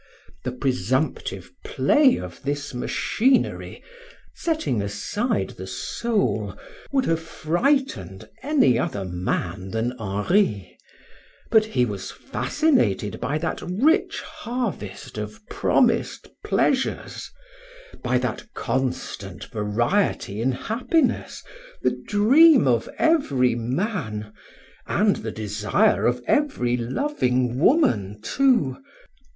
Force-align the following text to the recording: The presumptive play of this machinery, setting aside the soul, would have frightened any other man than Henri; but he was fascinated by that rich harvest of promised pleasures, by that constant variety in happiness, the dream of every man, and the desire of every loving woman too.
The 0.43 0.51
presumptive 0.51 1.51
play 1.63 2.17
of 2.17 2.41
this 2.41 2.73
machinery, 2.73 3.83
setting 4.33 4.81
aside 4.81 5.51
the 5.51 5.67
soul, 5.67 6.57
would 6.91 7.05
have 7.05 7.19
frightened 7.19 8.27
any 8.41 8.79
other 8.79 9.05
man 9.05 9.69
than 9.69 9.93
Henri; 9.99 10.75
but 11.51 11.65
he 11.65 11.85
was 11.85 12.09
fascinated 12.09 13.19
by 13.19 13.37
that 13.37 13.61
rich 13.61 14.21
harvest 14.21 15.19
of 15.19 15.39
promised 15.49 16.29
pleasures, 16.43 17.29
by 18.01 18.17
that 18.17 18.43
constant 18.55 19.45
variety 19.51 20.41
in 20.41 20.51
happiness, 20.51 21.43
the 21.83 21.95
dream 22.07 22.67
of 22.67 22.89
every 22.97 23.53
man, 23.53 24.33
and 24.87 25.17
the 25.17 25.31
desire 25.31 26.07
of 26.07 26.23
every 26.25 26.75
loving 26.75 27.59
woman 27.59 28.19
too. 28.23 28.77